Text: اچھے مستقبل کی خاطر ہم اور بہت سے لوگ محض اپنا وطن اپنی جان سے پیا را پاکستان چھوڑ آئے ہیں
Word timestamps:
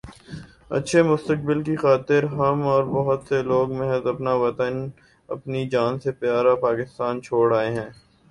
اچھے 0.77 1.01
مستقبل 1.03 1.61
کی 1.63 1.75
خاطر 1.75 2.23
ہم 2.31 2.63
اور 2.67 2.83
بہت 2.93 3.27
سے 3.29 3.41
لوگ 3.43 3.73
محض 3.73 4.07
اپنا 4.07 4.33
وطن 4.43 4.73
اپنی 5.29 5.61
جان 5.69 5.99
سے 5.99 6.11
پیا 6.19 6.41
را 6.43 6.55
پاکستان 6.61 7.21
چھوڑ 7.21 7.47
آئے 7.55 7.71
ہیں 7.71 7.89